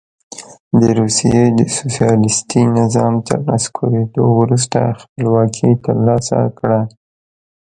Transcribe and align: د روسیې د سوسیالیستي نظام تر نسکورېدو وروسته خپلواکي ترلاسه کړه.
د 0.79 0.81
روسیې 0.99 1.43
د 1.57 1.59
سوسیالیستي 1.77 2.61
نظام 2.77 3.13
تر 3.27 3.39
نسکورېدو 3.49 4.23
وروسته 4.41 4.79
خپلواکي 5.01 5.69
ترلاسه 5.85 6.39
کړه. 6.57 6.79